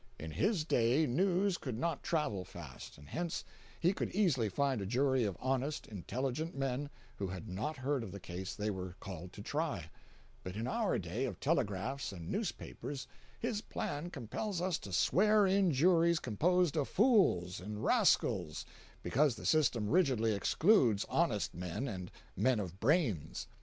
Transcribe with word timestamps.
In 0.19 0.31
his 0.31 0.65
day 0.65 1.05
news 1.05 1.59
could 1.59 1.77
not 1.77 2.01
travel 2.01 2.43
fast, 2.43 2.97
and 2.97 3.07
hence 3.07 3.45
he 3.79 3.93
could 3.93 4.09
easily 4.15 4.49
find 4.49 4.81
a 4.81 4.85
jury 4.87 5.25
of 5.25 5.37
honest, 5.39 5.85
intelligent 5.85 6.57
men 6.57 6.89
who 7.17 7.27
had 7.27 7.47
not 7.47 7.77
heard 7.77 8.01
of 8.03 8.11
the 8.11 8.19
case 8.19 8.55
they 8.55 8.71
were 8.71 8.95
called 8.99 9.31
to 9.33 9.43
try—but 9.43 10.55
in 10.55 10.65
our 10.65 10.97
day 10.97 11.25
of 11.25 11.39
telegraphs 11.39 12.11
and 12.11 12.29
newspapers 12.31 13.05
his 13.37 13.61
plan 13.61 14.09
compels 14.09 14.59
us 14.59 14.79
to 14.79 14.91
swear 14.91 15.45
in 15.45 15.71
juries 15.71 16.17
composed 16.19 16.75
of 16.77 16.89
fools 16.89 17.59
and 17.59 17.83
rascals, 17.83 18.65
because 19.03 19.35
the 19.35 19.45
system 19.45 19.87
rigidly 19.87 20.33
excludes 20.33 21.05
honest 21.09 21.53
men 21.53 21.87
and 21.87 22.09
men 22.35 22.59
of 22.59 22.79
brains. 22.79 23.45